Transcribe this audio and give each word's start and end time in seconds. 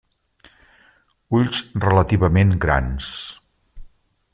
Ulls 1.39 1.61
relativament 1.85 2.57
grans. 2.67 3.15